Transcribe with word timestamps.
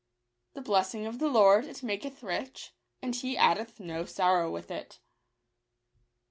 "The 0.55 0.63
blessing 0.63 1.05
of 1.05 1.19
the 1.19 1.27
Lord, 1.29 1.63
it 1.65 1.83
maketh 1.83 2.23
rich, 2.23 2.73
and 3.03 3.15
lie 3.23 3.35
addeth 3.35 3.79
no 3.79 4.03
sorrow 4.03 4.49
with 4.49 4.71
it." 4.71 4.99